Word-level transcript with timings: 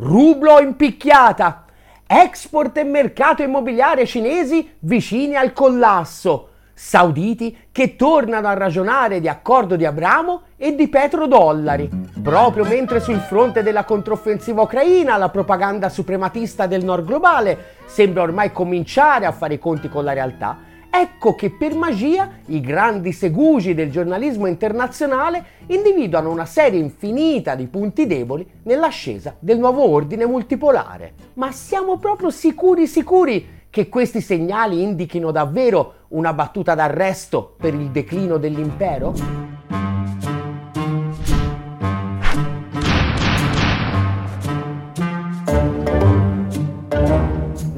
rublo 0.00 0.60
in 0.60 0.76
picchiata, 0.76 1.64
export 2.06 2.76
e 2.78 2.84
mercato 2.84 3.42
immobiliare 3.42 4.06
cinesi 4.06 4.76
vicini 4.80 5.36
al 5.36 5.52
collasso, 5.52 6.48
sauditi 6.72 7.68
che 7.70 7.96
tornano 7.96 8.48
a 8.48 8.54
ragionare 8.54 9.20
di 9.20 9.28
accordo 9.28 9.76
di 9.76 9.84
Abramo 9.84 10.42
e 10.56 10.74
di 10.74 10.88
petrodollari, 10.88 11.90
proprio 12.22 12.64
mentre 12.64 13.00
sul 13.00 13.18
fronte 13.18 13.62
della 13.62 13.84
controffensiva 13.84 14.62
ucraina 14.62 15.18
la 15.18 15.28
propaganda 15.28 15.90
suprematista 15.90 16.66
del 16.66 16.82
nord 16.82 17.04
globale 17.04 17.74
sembra 17.84 18.22
ormai 18.22 18.52
cominciare 18.52 19.26
a 19.26 19.32
fare 19.32 19.54
i 19.54 19.58
conti 19.58 19.90
con 19.90 20.04
la 20.04 20.14
realtà, 20.14 20.68
ecco 20.90 21.34
che 21.34 21.50
per 21.50 21.74
magia 21.74 22.30
i 22.46 22.60
grandi 22.60 23.12
segugi 23.12 23.74
del 23.74 23.90
giornalismo 23.90 24.46
internazionale 24.46 25.44
individuano 25.66 26.30
una 26.30 26.46
serie 26.46 26.80
infinita 26.80 27.54
di 27.54 27.66
punti 27.66 28.06
deboli 28.06 28.46
nell'ascesa 28.64 29.36
del 29.38 29.58
nuovo 29.58 29.88
ordine 29.88 30.26
multipolare. 30.26 31.12
Ma 31.34 31.52
siamo 31.52 31.98
proprio 31.98 32.30
sicuri 32.30 32.86
sicuri 32.86 33.58
che 33.70 33.88
questi 33.88 34.20
segnali 34.20 34.82
indichino 34.82 35.30
davvero 35.30 35.94
una 36.08 36.32
battuta 36.32 36.74
d'arresto 36.74 37.54
per 37.56 37.72
il 37.72 37.90
declino 37.90 38.36
dell'impero? 38.36 39.14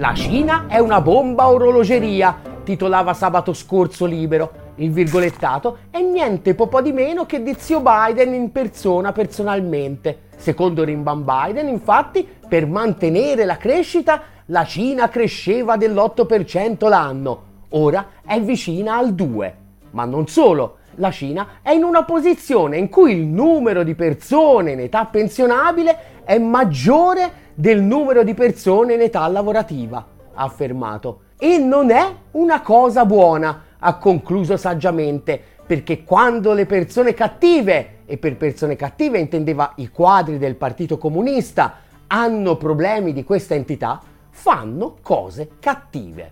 La 0.03 0.15
Cina 0.15 0.67
è 0.67 0.79
una 0.79 1.01
bomba 1.01 1.49
orologeria, 1.49 2.37
titolava 2.63 3.15
sabato 3.15 3.53
scorso 3.53 4.07
Libero. 4.07 4.71
Il 4.77 4.91
virgolettato 4.91 5.79
è 5.91 6.01
niente 6.01 6.55
po' 6.55 6.81
di 6.81 6.93
meno 6.93 7.27
che 7.27 7.43
di 7.43 7.55
zio 7.59 7.81
Biden 7.81 8.35
in 8.35 8.51
persona 8.53 9.13
personalmente. 9.13 10.31
Secondo 10.37 10.85
Rimban 10.85 11.25
Biden, 11.25 11.69
infatti, 11.69 12.27
per 12.49 12.67
mantenere 12.67 13.45
la 13.45 13.57
crescita 13.57 14.23
la 14.47 14.65
Cina 14.65 15.09
cresceva 15.09 15.77
dell'8% 15.77 16.89
l'anno, 16.89 17.43
ora 17.71 18.07
è 18.27 18.41
vicina 18.41 18.97
al 18.97 19.15
2%. 19.15 19.53
Ma 19.93 20.05
non 20.05 20.27
solo, 20.27 20.79
la 20.97 21.11
Cina 21.11 21.61
è 21.63 21.71
in 21.71 21.85
una 21.85 22.05
posizione 22.05 22.77
in 22.77 22.89
cui 22.89 23.13
il 23.13 23.27
numero 23.27 23.83
di 23.83 23.95
persone 23.95 24.73
in 24.73 24.81
età 24.81 25.05
pensionabile 25.05 26.25
è 26.25 26.39
maggiore 26.39 27.41
del 27.55 27.83
numero 27.83 28.23
di 28.25 28.35
persone 28.35 28.95
in 28.95 29.01
età 29.01 29.27
lavorativa, 29.29 30.07
ha 30.35 30.43
affermato. 30.43 31.21
E 31.45 31.59
non 31.59 31.91
è 31.91 32.15
una 32.33 32.61
cosa 32.61 33.05
buona, 33.05 33.65
ha 33.77 33.97
concluso 33.97 34.57
saggiamente, 34.57 35.43
perché 35.67 36.05
quando 36.05 36.53
le 36.53 36.67
persone 36.67 37.15
cattive, 37.15 38.03
e 38.07 38.17
per 38.17 38.37
persone 38.37 38.77
cattive 38.77 39.19
intendeva 39.19 39.73
i 39.79 39.89
quadri 39.89 40.39
del 40.39 40.55
Partito 40.55 40.99
Comunista, 40.99 41.79
hanno 42.07 42.57
problemi 42.57 43.13
di 43.13 43.25
questa 43.25 43.57
entità, 43.57 44.01
fanno 44.31 44.99
cose 45.03 45.49
cattive. 45.59 46.31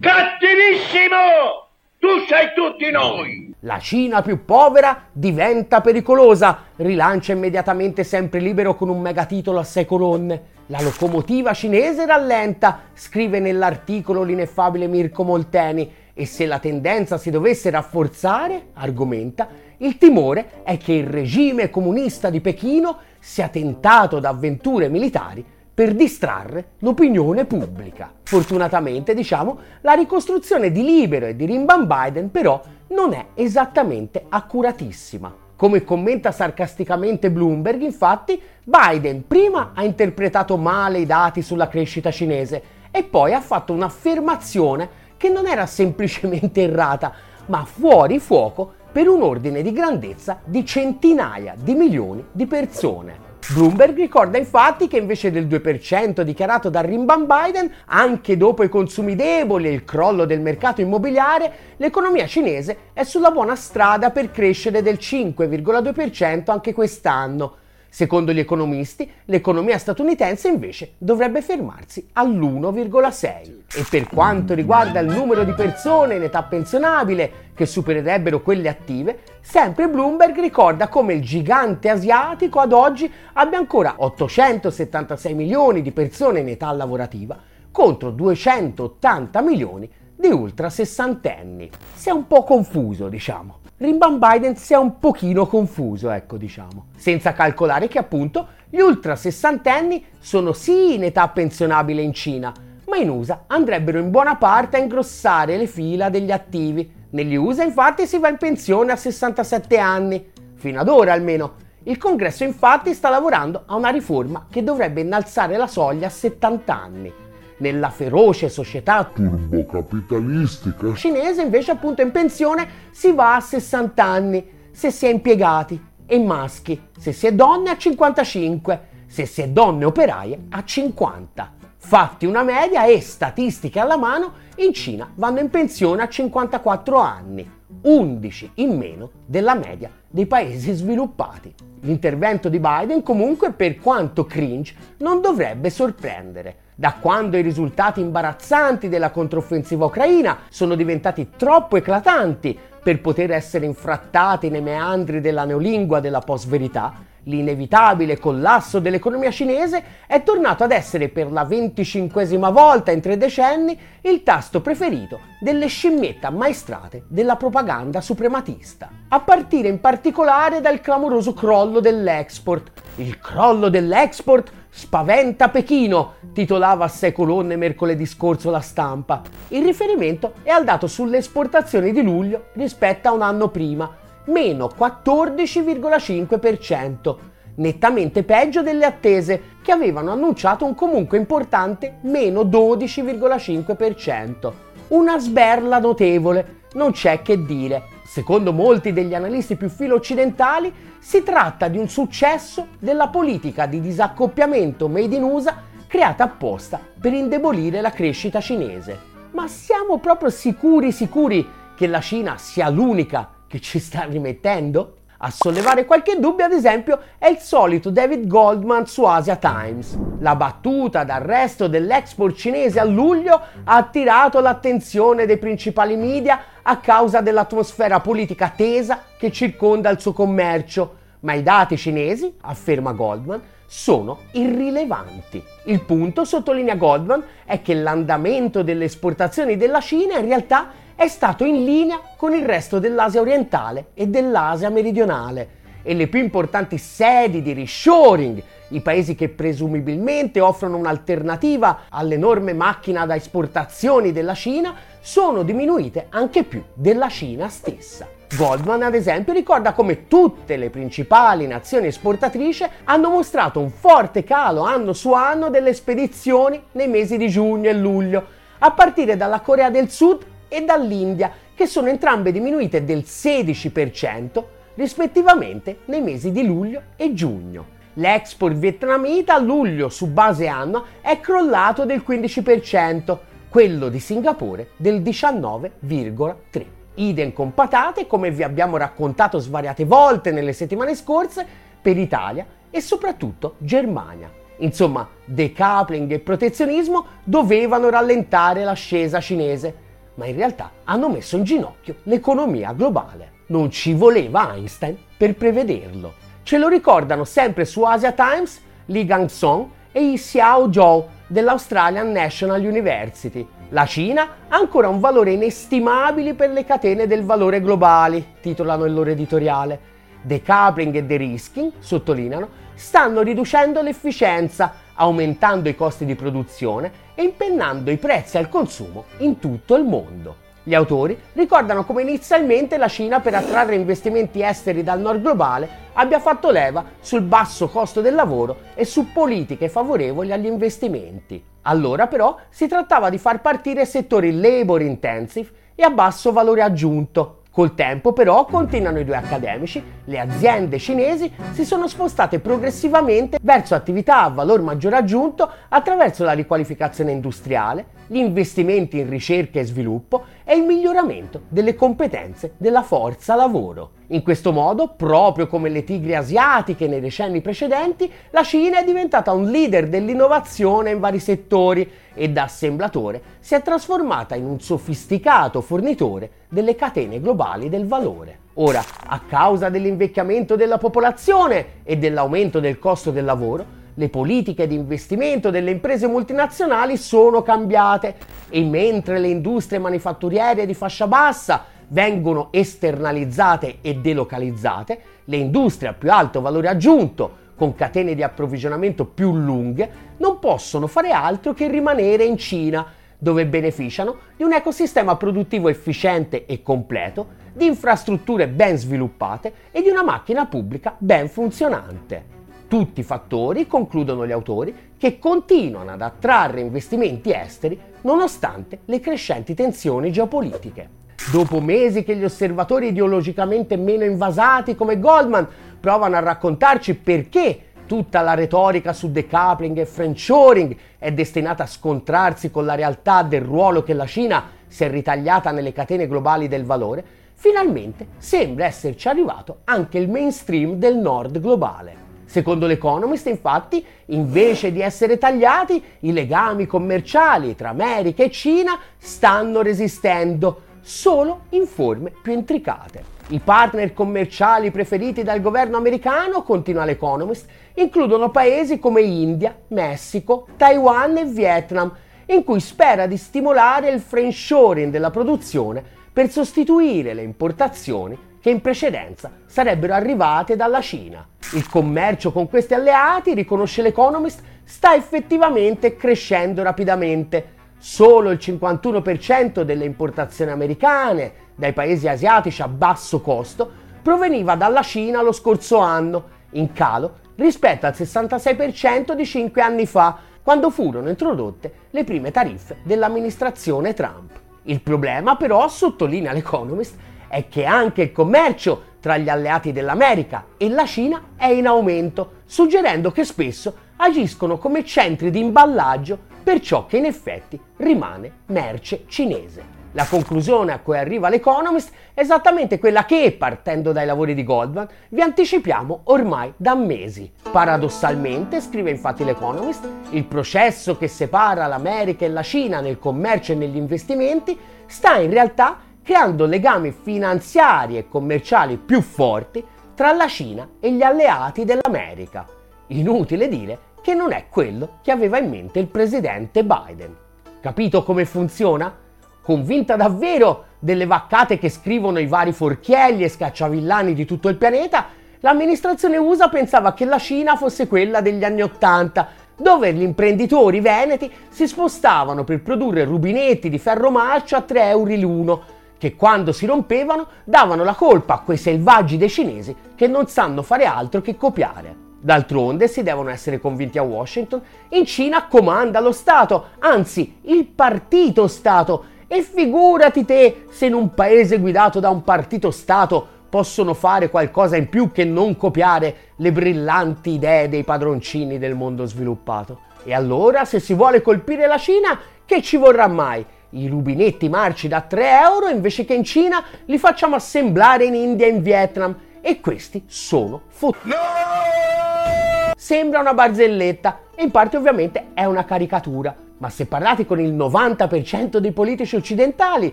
Cattivissimo! 0.00 1.73
Tu 2.04 2.26
sei 2.28 2.52
tutti 2.54 2.90
noi! 2.90 3.54
La 3.60 3.78
Cina 3.78 4.20
più 4.20 4.44
povera 4.44 5.06
diventa 5.10 5.80
pericolosa, 5.80 6.64
rilancia 6.76 7.32
immediatamente 7.32 8.04
sempre 8.04 8.40
libero 8.40 8.74
con 8.74 8.90
un 8.90 9.00
megatitolo 9.00 9.58
a 9.58 9.62
sei 9.62 9.86
colonne. 9.86 10.42
La 10.66 10.82
locomotiva 10.82 11.54
cinese 11.54 12.04
rallenta, 12.04 12.80
scrive 12.92 13.40
nell'articolo 13.40 14.22
l'ineffabile 14.22 14.86
Mirko 14.86 15.24
Molteni, 15.24 15.90
e 16.12 16.26
se 16.26 16.44
la 16.44 16.58
tendenza 16.58 17.16
si 17.16 17.30
dovesse 17.30 17.70
rafforzare, 17.70 18.66
argomenta, 18.74 19.48
il 19.78 19.96
timore 19.96 20.62
è 20.62 20.76
che 20.76 20.92
il 20.92 21.06
regime 21.06 21.70
comunista 21.70 22.28
di 22.28 22.42
Pechino 22.42 22.98
sia 23.18 23.48
tentato 23.48 24.20
da 24.20 24.28
avventure 24.28 24.90
militari 24.90 25.42
per 25.74 25.92
distrarre 25.94 26.74
l'opinione 26.78 27.44
pubblica. 27.46 28.12
Fortunatamente, 28.22 29.12
diciamo, 29.12 29.58
la 29.80 29.94
ricostruzione 29.94 30.70
di 30.70 30.84
Libero 30.84 31.26
e 31.26 31.34
di 31.34 31.46
Rimban 31.46 31.86
Biden 31.86 32.30
però 32.30 32.62
non 32.88 33.12
è 33.12 33.26
esattamente 33.34 34.24
accuratissima. 34.28 35.34
Come 35.56 35.82
commenta 35.82 36.30
sarcasticamente 36.30 37.30
Bloomberg, 37.30 37.80
infatti, 37.82 38.40
Biden 38.62 39.26
prima 39.26 39.72
ha 39.74 39.84
interpretato 39.84 40.56
male 40.56 40.98
i 40.98 41.06
dati 41.06 41.42
sulla 41.42 41.68
crescita 41.68 42.10
cinese 42.10 42.62
e 42.90 43.02
poi 43.02 43.32
ha 43.32 43.40
fatto 43.40 43.72
un'affermazione 43.72 45.02
che 45.16 45.28
non 45.28 45.46
era 45.46 45.66
semplicemente 45.66 46.62
errata, 46.62 47.12
ma 47.46 47.64
fuori 47.64 48.20
fuoco 48.20 48.74
per 48.92 49.08
un 49.08 49.22
ordine 49.22 49.62
di 49.62 49.72
grandezza 49.72 50.38
di 50.44 50.64
centinaia 50.64 51.54
di 51.58 51.74
milioni 51.74 52.24
di 52.30 52.46
persone. 52.46 53.23
Bloomberg 53.52 53.94
ricorda 53.96 54.38
infatti 54.38 54.88
che 54.88 54.96
invece 54.96 55.30
del 55.30 55.46
2% 55.46 56.22
dichiarato 56.22 56.70
da 56.70 56.80
Rimban 56.80 57.26
Biden, 57.26 57.70
anche 57.86 58.38
dopo 58.38 58.62
i 58.62 58.70
consumi 58.70 59.14
deboli 59.14 59.68
e 59.68 59.72
il 59.72 59.84
crollo 59.84 60.24
del 60.24 60.40
mercato 60.40 60.80
immobiliare, 60.80 61.52
l'economia 61.76 62.26
cinese 62.26 62.76
è 62.94 63.04
sulla 63.04 63.30
buona 63.30 63.54
strada 63.54 64.10
per 64.10 64.30
crescere 64.30 64.80
del 64.80 64.96
5,2% 64.98 66.50
anche 66.50 66.72
quest'anno, 66.72 67.56
Secondo 67.94 68.32
gli 68.32 68.40
economisti, 68.40 69.08
l'economia 69.26 69.78
statunitense 69.78 70.48
invece 70.48 70.94
dovrebbe 70.98 71.42
fermarsi 71.42 72.08
all'1,6. 72.14 73.28
E 73.72 73.86
per 73.88 74.08
quanto 74.08 74.52
riguarda 74.52 74.98
il 74.98 75.06
numero 75.06 75.44
di 75.44 75.52
persone 75.52 76.16
in 76.16 76.24
età 76.24 76.42
pensionabile 76.42 77.52
che 77.54 77.66
supererebbero 77.66 78.42
quelle 78.42 78.68
attive, 78.68 79.20
sempre 79.40 79.88
Bloomberg 79.88 80.40
ricorda 80.40 80.88
come 80.88 81.14
il 81.14 81.22
gigante 81.22 81.88
asiatico 81.88 82.58
ad 82.58 82.72
oggi 82.72 83.08
abbia 83.34 83.58
ancora 83.58 83.94
876 83.98 85.32
milioni 85.32 85.80
di 85.80 85.92
persone 85.92 86.40
in 86.40 86.48
età 86.48 86.72
lavorativa 86.72 87.38
contro 87.70 88.10
280 88.10 89.40
milioni 89.40 89.88
di 90.16 90.30
ultra 90.30 90.68
sessantenni. 90.68 91.70
Si 91.94 92.08
è 92.08 92.12
un 92.12 92.26
po' 92.26 92.42
confuso, 92.42 93.06
diciamo. 93.06 93.62
Rimban 93.76 94.20
Biden 94.20 94.54
si 94.54 94.72
è 94.72 94.76
un 94.76 95.00
pochino 95.00 95.46
confuso, 95.46 96.08
ecco 96.10 96.36
diciamo, 96.36 96.86
senza 96.96 97.32
calcolare 97.32 97.88
che 97.88 97.98
appunto 97.98 98.46
gli 98.70 98.78
ultra 98.78 99.16
sessantenni 99.16 100.04
sono 100.20 100.52
sì 100.52 100.94
in 100.94 101.02
età 101.02 101.26
pensionabile 101.26 102.00
in 102.00 102.12
Cina, 102.12 102.52
ma 102.86 102.96
in 102.98 103.10
USA 103.10 103.44
andrebbero 103.48 103.98
in 103.98 104.12
buona 104.12 104.36
parte 104.36 104.76
a 104.76 104.80
ingrossare 104.80 105.56
le 105.56 105.66
fila 105.66 106.08
degli 106.08 106.30
attivi. 106.30 106.88
Negli 107.10 107.34
USA 107.34 107.64
infatti 107.64 108.06
si 108.06 108.18
va 108.18 108.28
in 108.28 108.36
pensione 108.36 108.92
a 108.92 108.96
67 108.96 109.76
anni, 109.76 110.24
fino 110.54 110.78
ad 110.78 110.88
ora 110.88 111.12
almeno. 111.12 111.54
Il 111.82 111.98
congresso 111.98 112.44
infatti 112.44 112.94
sta 112.94 113.08
lavorando 113.08 113.64
a 113.66 113.74
una 113.74 113.90
riforma 113.90 114.46
che 114.48 114.62
dovrebbe 114.62 115.00
innalzare 115.00 115.56
la 115.56 115.66
soglia 115.66 116.06
a 116.06 116.10
70 116.10 116.80
anni 116.80 117.12
nella 117.58 117.90
feroce 117.90 118.48
società 118.48 119.04
turbocapitalistica 119.04 120.94
cinese 120.94 121.42
invece 121.42 121.70
appunto 121.70 122.02
in 122.02 122.10
pensione 122.10 122.66
si 122.90 123.12
va 123.12 123.36
a 123.36 123.40
60 123.40 124.04
anni 124.04 124.44
se 124.72 124.90
si 124.90 125.06
è 125.06 125.10
impiegati 125.10 125.92
e 126.06 126.18
maschi, 126.18 126.88
se 126.98 127.12
si 127.12 127.26
è 127.26 127.32
donne 127.32 127.70
a 127.70 127.78
55, 127.78 128.80
se 129.06 129.24
si 129.26 129.40
è 129.40 129.48
donne 129.48 129.84
operaie 129.84 130.38
a 130.50 130.64
50. 130.64 131.52
Fatti 131.76 132.26
una 132.26 132.42
media 132.42 132.84
e 132.86 133.00
statistiche 133.00 133.78
alla 133.78 133.96
mano, 133.96 134.42
in 134.56 134.72
Cina 134.72 135.10
vanno 135.14 135.40
in 135.40 135.50
pensione 135.50 136.02
a 136.02 136.08
54 136.08 136.98
anni, 136.98 137.48
11 137.82 138.52
in 138.54 138.76
meno 138.76 139.10
della 139.26 139.54
media 139.54 139.90
dei 140.08 140.26
paesi 140.26 140.72
sviluppati. 140.72 141.54
L'intervento 141.80 142.48
di 142.48 142.58
Biden 142.58 143.02
comunque, 143.02 143.52
per 143.52 143.78
quanto 143.78 144.24
cringe, 144.24 144.74
non 144.98 145.20
dovrebbe 145.20 145.70
sorprendere 145.70 146.56
da 146.74 146.94
quando 147.00 147.36
i 147.36 147.42
risultati 147.42 148.00
imbarazzanti 148.00 148.88
della 148.88 149.10
controffensiva 149.10 149.86
ucraina 149.86 150.38
sono 150.48 150.74
diventati 150.74 151.30
troppo 151.36 151.76
eclatanti 151.76 152.58
per 152.82 153.00
poter 153.00 153.30
essere 153.30 153.64
infrattati 153.64 154.50
nei 154.50 154.60
meandri 154.60 155.20
della 155.20 155.44
neolingua 155.44 156.00
della 156.00 156.20
post-verità, 156.20 156.92
l'inevitabile 157.24 158.18
collasso 158.18 158.78
dell'economia 158.78 159.30
cinese 159.30 159.82
è 160.06 160.22
tornato 160.22 160.64
ad 160.64 160.72
essere 160.72 161.08
per 161.08 161.32
la 161.32 161.44
venticinquesima 161.44 162.50
volta 162.50 162.90
in 162.90 163.00
tre 163.00 163.16
decenni 163.16 163.78
il 164.02 164.22
tasto 164.22 164.60
preferito 164.60 165.20
delle 165.40 165.66
scimmiette 165.66 166.26
ammaestrate 166.26 167.04
della 167.08 167.36
propaganda 167.36 168.00
suprematista, 168.00 168.90
a 169.08 169.20
partire 169.20 169.68
in 169.68 169.80
particolare 169.80 170.60
dal 170.60 170.80
clamoroso 170.80 171.32
crollo 171.32 171.80
dell'export. 171.80 172.82
Il 172.96 173.18
crollo 173.18 173.70
dell'export 173.70 174.52
spaventa 174.76 175.50
Pechino, 175.50 176.14
titolava 176.32 176.86
a 176.86 176.88
sei 176.88 177.12
colonne 177.12 177.54
mercoledì 177.54 178.06
scorso 178.06 178.50
la 178.50 178.58
stampa. 178.58 179.22
Il 179.48 179.64
riferimento 179.64 180.32
è 180.42 180.50
al 180.50 180.64
dato 180.64 180.88
sulle 180.88 181.18
esportazioni 181.18 181.92
di 181.92 182.02
luglio 182.02 182.46
rispetto 182.54 183.06
a 183.06 183.12
un 183.12 183.22
anno 183.22 183.50
prima, 183.50 183.88
meno 184.24 184.68
14,5%, 184.76 187.16
nettamente 187.54 188.24
peggio 188.24 188.62
delle 188.62 188.84
attese 188.84 189.42
che 189.62 189.70
avevano 189.70 190.10
annunciato 190.10 190.64
un 190.64 190.74
comunque 190.74 191.18
importante 191.18 191.98
meno 192.02 192.42
12,5%. 192.42 194.52
Una 194.88 195.20
sberla 195.20 195.78
notevole, 195.78 196.62
non 196.72 196.90
c'è 196.90 197.22
che 197.22 197.44
dire. 197.44 197.93
Secondo 198.14 198.52
molti 198.52 198.92
degli 198.92 199.12
analisti 199.12 199.56
più 199.56 199.68
filo 199.68 199.96
occidentali, 199.96 200.72
si 201.00 201.24
tratta 201.24 201.66
di 201.66 201.78
un 201.78 201.88
successo 201.88 202.68
della 202.78 203.08
politica 203.08 203.66
di 203.66 203.80
disaccoppiamento 203.80 204.86
made 204.88 205.16
in 205.16 205.24
USA 205.24 205.60
creata 205.88 206.22
apposta 206.22 206.78
per 207.00 207.12
indebolire 207.12 207.80
la 207.80 207.90
crescita 207.90 208.40
cinese. 208.40 208.96
Ma 209.32 209.48
siamo 209.48 209.98
proprio 209.98 210.30
sicuri 210.30 210.92
sicuri 210.92 211.44
che 211.74 211.88
la 211.88 212.00
Cina 212.00 212.38
sia 212.38 212.68
l'unica 212.68 213.30
che 213.48 213.58
ci 213.58 213.80
sta 213.80 214.04
rimettendo? 214.04 214.98
A 215.24 215.30
sollevare 215.30 215.86
qualche 215.86 216.20
dubbio, 216.20 216.44
ad 216.44 216.52
esempio, 216.52 217.00
è 217.16 217.28
il 217.28 217.38
solito 217.38 217.88
David 217.88 218.26
Goldman 218.26 218.86
su 218.86 219.04
Asia 219.04 219.36
Times. 219.36 219.96
La 220.18 220.36
battuta 220.36 221.02
d'arresto 221.02 221.66
dell'export 221.66 222.36
cinese 222.36 222.78
a 222.78 222.84
luglio 222.84 223.40
ha 223.64 223.74
attirato 223.74 224.40
l'attenzione 224.40 225.24
dei 225.24 225.38
principali 225.38 225.96
media 225.96 226.40
a 226.60 226.76
causa 226.76 227.22
dell'atmosfera 227.22 228.00
politica 228.00 228.52
tesa 228.54 229.00
che 229.16 229.32
circonda 229.32 229.88
il 229.88 229.98
suo 229.98 230.12
commercio, 230.12 230.96
ma 231.20 231.32
i 231.32 231.42
dati 231.42 231.78
cinesi, 231.78 232.34
afferma 232.42 232.92
Goldman, 232.92 233.40
sono 233.64 234.18
irrilevanti. 234.32 235.42
Il 235.64 235.80
punto, 235.84 236.26
sottolinea 236.26 236.76
Goldman, 236.76 237.24
è 237.46 237.62
che 237.62 237.72
l'andamento 237.72 238.62
delle 238.62 238.84
esportazioni 238.84 239.56
della 239.56 239.80
Cina 239.80 240.18
in 240.18 240.26
realtà 240.26 240.68
è 240.96 241.08
stato 241.08 241.44
in 241.44 241.64
linea 241.64 242.00
con 242.16 242.32
il 242.34 242.44
resto 242.44 242.78
dell'Asia 242.78 243.20
orientale 243.20 243.86
e 243.94 244.06
dell'Asia 244.06 244.70
meridionale 244.70 245.62
e 245.82 245.92
le 245.94 246.06
più 246.06 246.20
importanti 246.20 246.78
sedi 246.78 247.42
di 247.42 247.52
reshoring, 247.52 248.42
i 248.68 248.80
paesi 248.80 249.14
che 249.14 249.28
presumibilmente 249.28 250.40
offrono 250.40 250.78
un'alternativa 250.78 251.82
all'enorme 251.90 252.54
macchina 252.54 253.04
da 253.04 253.14
esportazioni 253.14 254.10
della 254.10 254.34
Cina, 254.34 254.74
sono 255.00 255.42
diminuite 255.42 256.06
anche 256.08 256.44
più 256.44 256.62
della 256.72 257.08
Cina 257.08 257.48
stessa. 257.48 258.08
Goldman, 258.34 258.82
ad 258.82 258.94
esempio, 258.94 259.32
ricorda 259.32 259.74
come 259.74 260.08
tutte 260.08 260.56
le 260.56 260.70
principali 260.70 261.46
nazioni 261.46 261.88
esportatrici 261.88 262.64
hanno 262.84 263.10
mostrato 263.10 263.60
un 263.60 263.70
forte 263.70 264.24
calo 264.24 264.62
anno 264.62 264.92
su 264.92 265.12
anno 265.12 265.50
delle 265.50 265.74
spedizioni 265.74 266.60
nei 266.72 266.88
mesi 266.88 267.16
di 267.16 267.28
giugno 267.28 267.68
e 267.68 267.74
luglio, 267.74 268.24
a 268.58 268.70
partire 268.70 269.16
dalla 269.16 269.40
Corea 269.40 269.68
del 269.68 269.90
Sud 269.90 270.32
e 270.54 270.64
dall'India, 270.64 271.30
che 271.54 271.66
sono 271.66 271.88
entrambe 271.88 272.32
diminuite 272.32 272.84
del 272.84 273.00
16% 273.00 274.44
rispettivamente 274.74 275.80
nei 275.86 276.00
mesi 276.00 276.32
di 276.32 276.44
luglio 276.44 276.82
e 276.96 277.12
giugno. 277.14 277.72
L'export 277.94 278.54
vietnamita 278.54 279.34
a 279.34 279.38
luglio 279.38 279.88
su 279.88 280.08
base 280.08 280.48
annua 280.48 280.84
è 281.00 281.20
crollato 281.20 281.84
del 281.84 282.02
15%, 282.06 283.18
quello 283.48 283.88
di 283.88 284.00
Singapore 284.00 284.70
del 284.76 285.00
19,3%. 285.00 286.64
Idem 286.96 287.32
con 287.32 287.54
patate, 287.54 288.06
come 288.06 288.30
vi 288.30 288.42
abbiamo 288.42 288.76
raccontato 288.76 289.38
svariate 289.38 289.84
volte 289.84 290.30
nelle 290.30 290.52
settimane 290.52 290.94
scorse, 290.94 291.46
per 291.80 291.96
Italia 291.98 292.46
e 292.70 292.80
soprattutto 292.80 293.56
Germania. 293.58 294.30
Insomma, 294.58 295.08
decoupling 295.24 296.10
e 296.12 296.20
protezionismo 296.20 297.06
dovevano 297.24 297.90
rallentare 297.90 298.64
l'ascesa 298.64 299.20
cinese, 299.20 299.74
ma 300.14 300.26
in 300.26 300.36
realtà 300.36 300.70
hanno 300.84 301.08
messo 301.08 301.36
in 301.36 301.44
ginocchio 301.44 301.96
l'economia 302.04 302.72
globale. 302.72 303.32
Non 303.46 303.70
ci 303.70 303.92
voleva 303.92 304.54
Einstein 304.54 304.96
per 305.16 305.34
prevederlo. 305.34 306.14
Ce 306.42 306.58
lo 306.58 306.68
ricordano 306.68 307.24
sempre 307.24 307.64
su 307.64 307.82
Asia 307.82 308.12
Times 308.12 308.60
Li 308.86 309.04
Gangsong 309.04 309.66
e 309.92 310.12
Xiao 310.16 310.72
Zhou 310.72 311.08
dell'Australian 311.26 312.10
National 312.10 312.62
University. 312.64 313.46
La 313.70 313.86
Cina 313.86 314.28
ha 314.48 314.56
ancora 314.56 314.88
un 314.88 315.00
valore 315.00 315.32
inestimabile 315.32 316.34
per 316.34 316.50
le 316.50 316.64
catene 316.64 317.06
del 317.06 317.24
valore 317.24 317.60
globali, 317.60 318.34
titolano 318.40 318.84
il 318.84 318.92
loro 318.92 319.10
editoriale. 319.10 319.92
Decoupling 320.22 320.94
e 320.94 321.04
de-risking, 321.04 321.72
sottolineano, 321.78 322.48
stanno 322.74 323.22
riducendo 323.22 323.82
l'efficienza, 323.82 324.72
aumentando 324.94 325.68
i 325.68 325.74
costi 325.74 326.04
di 326.04 326.14
produzione 326.14 326.92
e 327.14 327.22
impennando 327.22 327.90
i 327.90 327.96
prezzi 327.96 328.38
al 328.38 328.48
consumo 328.48 329.04
in 329.18 329.38
tutto 329.38 329.76
il 329.76 329.84
mondo. 329.84 330.42
Gli 330.66 330.74
autori 330.74 331.18
ricordano 331.34 331.84
come 331.84 332.00
inizialmente 332.00 332.78
la 332.78 332.88
Cina 332.88 333.20
per 333.20 333.34
attrarre 333.34 333.74
investimenti 333.74 334.42
esteri 334.42 334.82
dal 334.82 334.98
nord 334.98 335.20
globale 335.20 335.68
abbia 335.92 336.18
fatto 336.18 336.50
leva 336.50 336.82
sul 337.00 337.20
basso 337.20 337.68
costo 337.68 338.00
del 338.00 338.14
lavoro 338.14 338.56
e 338.74 338.86
su 338.86 339.12
politiche 339.12 339.68
favorevoli 339.68 340.32
agli 340.32 340.46
investimenti. 340.46 341.42
Allora 341.62 342.06
però 342.06 342.38
si 342.48 342.66
trattava 342.66 343.10
di 343.10 343.18
far 343.18 343.42
partire 343.42 343.84
settori 343.84 344.40
labor 344.40 344.80
intensive 344.80 345.50
e 345.74 345.82
a 345.82 345.90
basso 345.90 346.32
valore 346.32 346.62
aggiunto, 346.62 347.42
Col 347.54 347.76
tempo 347.76 348.12
però, 348.12 348.46
continuano 348.46 348.98
i 348.98 349.04
due 349.04 349.14
accademici, 349.14 349.80
le 350.06 350.18
aziende 350.18 350.76
cinesi 350.80 351.32
si 351.52 351.64
sono 351.64 351.86
spostate 351.86 352.40
progressivamente 352.40 353.38
verso 353.40 353.76
attività 353.76 354.24
a 354.24 354.28
valor 354.28 354.60
maggiore 354.60 354.96
aggiunto 354.96 355.48
attraverso 355.68 356.24
la 356.24 356.32
riqualificazione 356.32 357.12
industriale, 357.12 357.86
gli 358.06 358.16
investimenti 358.16 358.98
in 358.98 359.08
ricerca 359.08 359.60
e 359.60 359.64
sviluppo 359.64 360.24
e 360.44 360.56
il 360.56 360.64
miglioramento 360.64 361.42
delle 361.48 361.74
competenze 361.74 362.54
della 362.56 362.82
forza 362.82 363.34
lavoro. 363.34 363.90
In 364.08 364.22
questo 364.22 364.52
modo, 364.52 364.94
proprio 364.96 365.46
come 365.46 365.70
le 365.70 365.82
tigri 365.82 366.14
asiatiche 366.14 366.86
nei 366.86 367.00
decenni 367.00 367.40
precedenti, 367.40 368.10
la 368.30 368.42
Cina 368.42 368.80
è 368.80 368.84
diventata 368.84 369.32
un 369.32 369.50
leader 369.50 369.88
dell'innovazione 369.88 370.90
in 370.90 371.00
vari 371.00 371.18
settori 371.18 371.90
e 372.12 372.28
da 372.28 372.44
assemblatore 372.44 373.22
si 373.40 373.54
è 373.54 373.62
trasformata 373.62 374.34
in 374.34 374.44
un 374.44 374.60
sofisticato 374.60 375.60
fornitore 375.60 376.30
delle 376.48 376.74
catene 376.74 377.20
globali 377.20 377.68
del 377.68 377.86
valore. 377.86 378.38
Ora, 378.54 378.82
a 379.06 379.20
causa 379.26 379.68
dell'invecchiamento 379.68 380.54
della 380.54 380.78
popolazione 380.78 381.66
e 381.82 381.96
dell'aumento 381.96 382.60
del 382.60 382.78
costo 382.78 383.10
del 383.10 383.24
lavoro, 383.24 383.82
le 383.94 384.08
politiche 384.08 384.66
di 384.66 384.74
investimento 384.74 385.50
delle 385.50 385.70
imprese 385.70 386.06
multinazionali 386.06 386.96
sono 386.96 387.42
cambiate 387.42 388.16
e 388.48 388.62
mentre 388.62 389.18
le 389.18 389.28
industrie 389.28 389.78
manifatturiere 389.78 390.66
di 390.66 390.74
fascia 390.74 391.06
bassa 391.06 391.64
vengono 391.88 392.48
esternalizzate 392.50 393.78
e 393.80 393.96
delocalizzate, 393.96 394.98
le 395.24 395.36
industrie 395.36 395.90
a 395.90 395.92
più 395.92 396.10
alto 396.10 396.40
valore 396.40 396.68
aggiunto, 396.68 397.42
con 397.54 397.74
catene 397.74 398.14
di 398.14 398.22
approvvigionamento 398.22 399.04
più 399.04 399.32
lunghe, 399.32 400.12
non 400.16 400.38
possono 400.40 400.86
fare 400.88 401.10
altro 401.10 401.52
che 401.52 401.68
rimanere 401.68 402.24
in 402.24 402.36
Cina, 402.36 402.84
dove 403.16 403.46
beneficiano 403.46 404.16
di 404.36 404.42
un 404.42 404.52
ecosistema 404.52 405.16
produttivo 405.16 405.68
efficiente 405.68 406.46
e 406.46 406.62
completo, 406.62 407.42
di 407.52 407.66
infrastrutture 407.66 408.48
ben 408.48 408.76
sviluppate 408.76 409.52
e 409.70 409.82
di 409.82 409.88
una 409.88 410.02
macchina 410.02 410.46
pubblica 410.46 410.96
ben 410.98 411.28
funzionante. 411.28 412.43
Tutti 412.66 413.02
fattori, 413.02 413.66
concludono 413.66 414.26
gli 414.26 414.32
autori, 414.32 414.92
che 414.96 415.18
continuano 415.18 415.92
ad 415.92 416.00
attrarre 416.00 416.60
investimenti 416.60 417.32
esteri 417.32 417.78
nonostante 418.02 418.80
le 418.86 419.00
crescenti 419.00 419.54
tensioni 419.54 420.10
geopolitiche. 420.10 421.02
Dopo 421.30 421.60
mesi 421.60 422.04
che 422.04 422.16
gli 422.16 422.24
osservatori 422.24 422.88
ideologicamente 422.88 423.76
meno 423.76 424.04
invasati 424.04 424.74
come 424.74 424.98
Goldman 424.98 425.46
provano 425.80 426.16
a 426.16 426.20
raccontarci 426.20 426.94
perché 426.94 427.60
tutta 427.86 428.20
la 428.22 428.34
retorica 428.34 428.92
su 428.92 429.10
decoupling 429.10 429.78
e 429.78 429.86
friendshoring 429.86 430.76
è 430.98 431.12
destinata 431.12 431.64
a 431.64 431.66
scontrarsi 431.66 432.50
con 432.50 432.64
la 432.64 432.74
realtà 432.74 433.22
del 433.22 433.42
ruolo 433.42 433.82
che 433.82 433.94
la 433.94 434.06
Cina 434.06 434.44
si 434.66 434.84
è 434.84 434.90
ritagliata 434.90 435.50
nelle 435.50 435.72
catene 435.72 436.08
globali 436.08 436.48
del 436.48 436.64
valore, 436.64 437.04
finalmente 437.34 438.08
sembra 438.18 438.64
esserci 438.64 439.08
arrivato 439.08 439.60
anche 439.64 439.98
il 439.98 440.08
mainstream 440.08 440.74
del 440.74 440.96
nord 440.96 441.40
globale. 441.40 442.03
Secondo 442.34 442.66
l'Economist, 442.66 443.28
infatti, 443.28 443.86
invece 444.06 444.72
di 444.72 444.80
essere 444.80 445.18
tagliati, 445.18 445.80
i 446.00 446.12
legami 446.12 446.66
commerciali 446.66 447.54
tra 447.54 447.68
America 447.68 448.24
e 448.24 448.30
Cina 448.32 448.76
stanno 448.98 449.62
resistendo 449.62 450.62
solo 450.80 451.42
in 451.50 451.64
forme 451.64 452.10
più 452.10 452.32
intricate. 452.32 453.04
I 453.28 453.38
partner 453.38 453.92
commerciali 453.94 454.72
preferiti 454.72 455.22
dal 455.22 455.40
governo 455.40 455.76
americano, 455.76 456.42
continua 456.42 456.84
l'Economist, 456.84 457.46
includono 457.74 458.32
paesi 458.32 458.80
come 458.80 459.02
India, 459.02 459.56
Messico, 459.68 460.48
Taiwan 460.56 461.16
e 461.18 461.26
Vietnam, 461.26 461.94
in 462.26 462.42
cui 462.42 462.58
spera 462.58 463.06
di 463.06 463.16
stimolare 463.16 463.90
il 463.90 464.00
friendshoring 464.00 464.90
della 464.90 465.10
produzione 465.10 465.80
per 466.12 466.28
sostituire 466.28 467.14
le 467.14 467.22
importazioni 467.22 468.18
che 468.44 468.50
in 468.50 468.60
precedenza 468.60 469.32
sarebbero 469.46 469.94
arrivate 469.94 470.54
dalla 470.54 470.82
Cina. 470.82 471.26
Il 471.54 471.66
commercio 471.66 472.30
con 472.30 472.46
questi 472.46 472.74
alleati, 472.74 473.32
riconosce 473.32 473.80
l'Economist, 473.80 474.42
sta 474.64 474.94
effettivamente 474.94 475.96
crescendo 475.96 476.62
rapidamente 476.62 477.52
Solo 477.78 478.30
il 478.30 478.38
51% 478.40 479.62
delle 479.62 479.86
importazioni 479.86 480.50
americane 480.50 481.32
dai 481.54 481.72
paesi 481.72 482.06
asiatici 482.06 482.60
a 482.60 482.68
basso 482.68 483.22
costo 483.22 483.70
proveniva 484.02 484.56
dalla 484.56 484.82
Cina 484.82 485.22
lo 485.22 485.32
scorso 485.32 485.78
anno, 485.78 486.24
in 486.52 486.72
calo 486.72 487.20
rispetto 487.36 487.86
al 487.86 487.92
66% 487.92 489.12
di 489.12 489.24
5 489.24 489.62
anni 489.62 489.86
fa, 489.86 490.18
quando 490.42 490.68
furono 490.68 491.08
introdotte 491.08 491.72
le 491.90 492.04
prime 492.04 492.30
tariffe 492.30 492.76
dell'amministrazione 492.82 493.94
Trump. 493.94 494.32
Il 494.64 494.80
problema 494.80 495.36
però, 495.36 495.66
sottolinea 495.68 496.32
l'Economist, 496.32 496.96
è 497.34 497.48
che 497.48 497.64
anche 497.64 498.02
il 498.02 498.12
commercio 498.12 498.92
tra 499.00 499.16
gli 499.18 499.28
alleati 499.28 499.72
dell'America 499.72 500.46
e 500.56 500.68
la 500.68 500.86
Cina 500.86 501.30
è 501.36 501.46
in 501.46 501.66
aumento, 501.66 502.42
suggerendo 502.44 503.10
che 503.10 503.24
spesso 503.24 503.74
agiscono 503.96 504.56
come 504.56 504.84
centri 504.84 505.30
di 505.30 505.40
imballaggio 505.40 506.16
per 506.44 506.60
ciò 506.60 506.86
che 506.86 506.98
in 506.98 507.06
effetti 507.06 507.60
rimane 507.78 508.30
merce 508.46 509.02
cinese. 509.08 509.82
La 509.92 510.06
conclusione 510.06 510.72
a 510.72 510.78
cui 510.78 510.96
arriva 510.96 511.28
l'Economist 511.28 511.90
è 512.14 512.20
esattamente 512.20 512.78
quella 512.78 513.04
che, 513.04 513.34
partendo 513.36 513.90
dai 513.90 514.06
lavori 514.06 514.34
di 514.34 514.44
Goldman, 514.44 514.88
vi 515.08 515.20
anticipiamo 515.20 516.02
ormai 516.04 516.52
da 516.56 516.76
mesi. 516.76 517.32
Paradossalmente, 517.50 518.60
scrive 518.60 518.90
infatti 518.90 519.24
l'Economist, 519.24 519.88
il 520.10 520.24
processo 520.24 520.96
che 520.96 521.08
separa 521.08 521.66
l'America 521.66 522.24
e 522.24 522.28
la 522.28 522.42
Cina 522.42 522.80
nel 522.80 523.00
commercio 523.00 523.52
e 523.52 523.56
negli 523.56 523.76
investimenti 523.76 524.56
sta 524.86 525.16
in 525.18 525.30
realtà 525.30 525.78
creando 526.04 526.44
legami 526.44 526.92
finanziari 526.92 527.96
e 527.96 528.08
commerciali 528.08 528.76
più 528.76 529.00
forti 529.00 529.64
tra 529.94 530.12
la 530.12 530.28
Cina 530.28 530.68
e 530.78 530.92
gli 530.92 531.02
alleati 531.02 531.64
dell'America. 531.64 532.46
Inutile 532.88 533.48
dire 533.48 533.78
che 534.02 534.14
non 534.14 534.30
è 534.32 534.46
quello 534.50 534.98
che 535.02 535.10
aveva 535.10 535.38
in 535.38 535.48
mente 535.48 535.78
il 535.78 535.86
presidente 535.86 536.62
Biden. 536.62 537.16
Capito 537.60 538.04
come 538.04 538.26
funziona? 538.26 539.02
convinta 539.44 539.94
davvero 539.96 540.64
delle 540.78 541.04
vaccate 541.04 541.58
che 541.58 541.68
scrivono 541.68 542.18
i 542.18 542.26
vari 542.26 542.52
forchielli 542.52 543.24
e 543.24 543.28
scacciavillani 543.28 544.14
di 544.14 544.24
tutto 544.24 544.48
il 544.48 544.56
pianeta, 544.56 545.08
l'amministrazione 545.40 546.16
USA 546.16 546.48
pensava 546.48 546.94
che 546.94 547.04
la 547.04 547.18
Cina 547.18 547.54
fosse 547.54 547.86
quella 547.86 548.22
degli 548.22 548.42
anni 548.42 548.62
Ottanta, 548.62 549.28
dove 549.54 549.92
gli 549.92 550.00
imprenditori 550.00 550.80
veneti 550.80 551.30
si 551.50 551.68
spostavano 551.68 552.42
per 552.42 552.62
produrre 552.62 553.04
rubinetti 553.04 553.68
di 553.68 553.78
ferro 553.78 554.10
marcio 554.10 554.56
a 554.56 554.62
3 554.62 554.88
euro 554.88 555.14
l'uno, 555.14 555.62
che 556.04 556.16
quando 556.16 556.52
si 556.52 556.66
rompevano 556.66 557.28
davano 557.44 557.82
la 557.82 557.94
colpa 557.94 558.34
a 558.34 558.38
quei 558.40 558.58
selvaggi 558.58 559.16
dei 559.16 559.30
cinesi 559.30 559.74
che 559.94 560.06
non 560.06 560.26
sanno 560.26 560.60
fare 560.60 560.84
altro 560.84 561.22
che 561.22 561.34
copiare. 561.34 561.96
D'altronde 562.20 562.88
si 562.88 563.02
devono 563.02 563.30
essere 563.30 563.58
convinti 563.58 563.96
a 563.96 564.02
Washington, 564.02 564.60
in 564.90 565.06
Cina 565.06 565.46
comanda 565.46 566.00
lo 566.00 566.12
Stato, 566.12 566.72
anzi 566.80 567.38
il 567.44 567.64
partito 567.64 568.48
Stato, 568.48 569.12
e 569.26 569.40
figurati 569.40 570.26
te 570.26 570.66
se 570.68 570.84
in 570.84 570.92
un 570.92 571.14
paese 571.14 571.58
guidato 571.58 572.00
da 572.00 572.10
un 572.10 572.22
partito 572.22 572.70
Stato 572.70 573.26
possono 573.48 573.94
fare 573.94 574.28
qualcosa 574.28 574.76
in 574.76 574.90
più 574.90 575.10
che 575.10 575.24
non 575.24 575.56
copiare 575.56 576.16
le 576.36 576.52
brillanti 576.52 577.30
idee 577.30 577.70
dei 577.70 577.82
padroncini 577.82 578.58
del 578.58 578.74
mondo 578.74 579.06
sviluppato. 579.06 579.80
E 580.04 580.12
allora, 580.12 580.66
se 580.66 580.80
si 580.80 580.92
vuole 580.92 581.22
colpire 581.22 581.66
la 581.66 581.78
Cina, 581.78 582.18
che 582.44 582.60
ci 582.60 582.76
vorrà 582.76 583.06
mai? 583.06 583.42
I 583.74 583.88
rubinetti 583.88 584.48
marci 584.48 584.86
da 584.86 585.00
3 585.00 585.40
euro 585.40 585.68
invece 585.68 586.04
che 586.04 586.14
in 586.14 586.22
Cina 586.22 586.62
li 586.84 586.96
facciamo 586.96 587.34
assemblare 587.34 588.04
in 588.04 588.14
India 588.14 588.46
e 588.46 588.50
in 588.50 588.62
Vietnam. 588.62 589.16
E 589.40 589.60
questi 589.60 590.04
sono 590.06 590.62
fottuti. 590.68 591.08
No! 591.08 592.72
Sembra 592.76 593.20
una 593.20 593.34
barzelletta 593.34 594.20
e 594.34 594.44
in 594.44 594.50
parte 594.50 594.76
ovviamente 594.76 595.30
è 595.34 595.44
una 595.44 595.64
caricatura 595.64 596.34
ma 596.58 596.70
se 596.70 596.86
parlate 596.86 597.26
con 597.26 597.40
il 597.40 597.52
90% 597.52 598.56
dei 598.58 598.72
politici 598.72 599.16
occidentali 599.16 599.92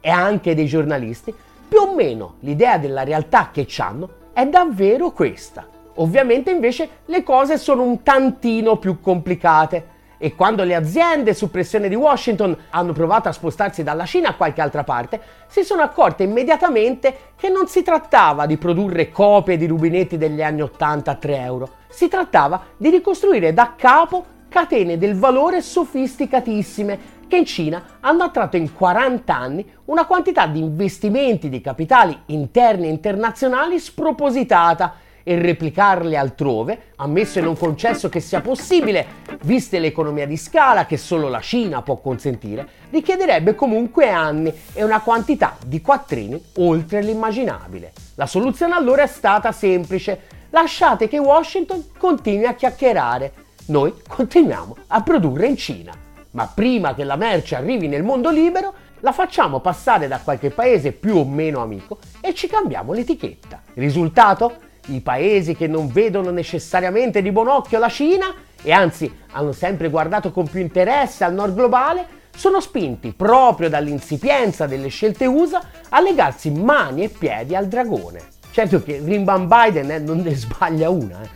e 0.00 0.10
anche 0.10 0.54
dei 0.54 0.66
giornalisti, 0.66 1.32
più 1.66 1.78
o 1.78 1.94
meno 1.94 2.34
l'idea 2.40 2.76
della 2.76 3.02
realtà 3.02 3.50
che 3.52 3.66
hanno 3.78 4.10
è 4.34 4.46
davvero 4.46 5.12
questa. 5.12 5.66
Ovviamente 5.94 6.50
invece 6.50 6.88
le 7.06 7.22
cose 7.22 7.56
sono 7.56 7.82
un 7.82 8.02
tantino 8.02 8.76
più 8.76 9.00
complicate 9.00 9.92
e 10.24 10.34
quando 10.34 10.64
le 10.64 10.74
aziende 10.74 11.34
su 11.34 11.50
pressione 11.50 11.86
di 11.86 11.94
Washington 11.94 12.56
hanno 12.70 12.94
provato 12.94 13.28
a 13.28 13.32
spostarsi 13.32 13.82
dalla 13.82 14.06
Cina 14.06 14.30
a 14.30 14.34
qualche 14.36 14.62
altra 14.62 14.82
parte, 14.82 15.20
si 15.48 15.62
sono 15.62 15.82
accorte 15.82 16.22
immediatamente 16.22 17.14
che 17.36 17.50
non 17.50 17.66
si 17.66 17.82
trattava 17.82 18.46
di 18.46 18.56
produrre 18.56 19.10
copie 19.10 19.58
di 19.58 19.66
rubinetti 19.66 20.16
degli 20.16 20.42
anni 20.42 20.62
80 20.62 21.10
a 21.10 21.14
3 21.16 21.36
euro, 21.36 21.68
si 21.90 22.08
trattava 22.08 22.62
di 22.74 22.88
ricostruire 22.88 23.52
da 23.52 23.74
capo 23.76 24.24
catene 24.48 24.96
del 24.96 25.14
valore 25.14 25.60
sofisticatissime 25.60 26.98
che 27.28 27.36
in 27.36 27.44
Cina 27.44 27.84
hanno 28.00 28.22
attratto 28.22 28.56
in 28.56 28.72
40 28.72 29.36
anni 29.36 29.70
una 29.86 30.06
quantità 30.06 30.46
di 30.46 30.58
investimenti 30.58 31.50
di 31.50 31.60
capitali 31.60 32.18
interni 32.28 32.86
e 32.86 32.92
internazionali 32.92 33.78
spropositata 33.78 34.94
e 35.24 35.40
replicarle 35.40 36.16
altrove, 36.16 36.92
ammesso 36.96 37.40
e 37.40 37.42
non 37.42 37.56
concesso 37.56 38.08
che 38.08 38.20
sia 38.20 38.40
possibile, 38.40 39.06
viste 39.42 39.80
l'economia 39.80 40.26
di 40.26 40.36
scala 40.36 40.86
che 40.86 40.96
solo 40.96 41.28
la 41.28 41.40
Cina 41.40 41.82
può 41.82 41.96
consentire, 41.96 42.68
richiederebbe 42.90 43.56
comunque 43.56 44.08
anni 44.10 44.52
e 44.72 44.84
una 44.84 45.00
quantità 45.00 45.56
di 45.66 45.80
quattrini 45.80 46.40
oltre 46.58 47.02
l'immaginabile. 47.02 47.92
La 48.14 48.26
soluzione 48.26 48.74
allora 48.74 49.02
è 49.02 49.08
stata 49.08 49.50
semplice, 49.50 50.20
lasciate 50.50 51.08
che 51.08 51.18
Washington 51.18 51.86
continui 51.98 52.46
a 52.46 52.54
chiacchierare 52.54 53.42
noi 53.66 53.94
continuiamo 54.06 54.76
a 54.88 55.02
produrre 55.02 55.46
in 55.46 55.56
Cina. 55.56 55.92
Ma 56.32 56.50
prima 56.52 56.94
che 56.94 57.04
la 57.04 57.16
merce 57.16 57.56
arrivi 57.56 57.88
nel 57.88 58.02
mondo 58.02 58.30
libero, 58.30 58.74
la 59.00 59.12
facciamo 59.12 59.60
passare 59.60 60.08
da 60.08 60.18
qualche 60.18 60.50
paese 60.50 60.92
più 60.92 61.16
o 61.16 61.24
meno 61.24 61.62
amico 61.62 61.98
e 62.20 62.34
ci 62.34 62.46
cambiamo 62.46 62.92
l'etichetta. 62.92 63.62
Risultato? 63.74 64.72
I 64.86 65.00
paesi 65.00 65.54
che 65.54 65.66
non 65.66 65.88
vedono 65.88 66.30
necessariamente 66.30 67.22
di 67.22 67.32
buon 67.32 67.48
occhio 67.48 67.78
la 67.78 67.88
Cina 67.88 68.34
e 68.62 68.72
anzi 68.72 69.12
hanno 69.32 69.52
sempre 69.52 69.88
guardato 69.88 70.30
con 70.30 70.46
più 70.46 70.60
interesse 70.60 71.24
al 71.24 71.34
nord 71.34 71.54
globale 71.54 72.22
sono 72.36 72.60
spinti 72.60 73.12
proprio 73.12 73.68
dall'insipienza 73.68 74.66
delle 74.66 74.88
scelte 74.88 75.26
USA 75.26 75.62
a 75.88 76.00
legarsi 76.00 76.50
mani 76.50 77.04
e 77.04 77.08
piedi 77.08 77.54
al 77.54 77.68
dragone. 77.68 78.32
Certo 78.50 78.82
che 78.82 79.00
Rimban 79.02 79.48
Biden 79.48 79.90
eh, 79.90 79.98
non 79.98 80.18
ne 80.18 80.34
sbaglia 80.36 80.90
una. 80.90 81.22
Eh. 81.22 81.28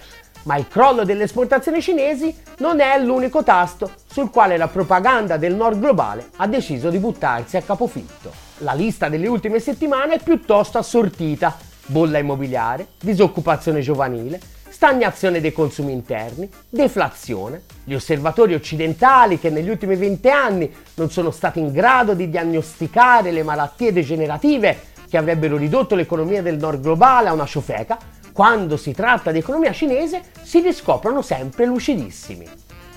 Ma 0.45 0.57
il 0.57 0.69
crollo 0.69 1.05
delle 1.05 1.25
esportazioni 1.25 1.83
cinesi 1.83 2.35
non 2.59 2.81
è 2.81 2.99
l'unico 3.03 3.43
tasto 3.43 3.91
sul 4.07 4.31
quale 4.31 4.57
la 4.57 4.69
propaganda 4.69 5.37
del 5.37 5.55
nord 5.55 5.79
globale 5.79 6.31
ha 6.37 6.47
deciso 6.47 6.91
di 6.91 6.99
buttarsi 6.99 7.57
a 7.57 7.63
capofitto. 7.63 8.33
La 8.59 8.73
lista 8.73 9.09
delle 9.09 9.29
ultime 9.29 9.61
settimane 9.61 10.15
è 10.15 10.23
piuttosto 10.23 10.79
assortita. 10.79 11.68
Bolla 11.91 12.19
immobiliare, 12.19 12.89
disoccupazione 13.01 13.81
giovanile, 13.81 14.39
stagnazione 14.69 15.41
dei 15.41 15.55
consumi 15.55 15.93
interni, 15.93 16.47
deflazione. 16.69 17.63
Gli 17.83 17.95
osservatori 17.95 18.53
occidentali 18.53 19.39
che 19.39 19.49
negli 19.49 19.71
ultimi 19.71 19.97
20 19.97 20.29
anni 20.29 20.71
non 20.97 21.11
sono 21.11 21.31
stati 21.31 21.61
in 21.61 21.73
grado 21.73 22.13
di 22.13 22.29
diagnosticare 22.29 23.31
le 23.31 23.43
malattie 23.43 23.91
degenerative 23.95 24.79
che 25.09 25.17
avrebbero 25.17 25.57
ridotto 25.57 25.95
l'economia 25.95 26.43
del 26.43 26.59
nord 26.59 26.83
globale 26.83 27.31
a 27.31 27.33
una 27.33 27.47
ciofeca, 27.47 27.97
quando 28.35 28.77
si 28.77 28.93
tratta 28.93 29.33
di 29.33 29.39
economia 29.39 29.73
cinese 29.73 30.25
si 30.43 30.61
riscoprono 30.61 31.23
sempre 31.23 31.65
lucidissimi 31.65 32.47